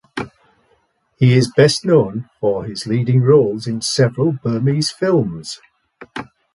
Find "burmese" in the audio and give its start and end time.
4.31-4.89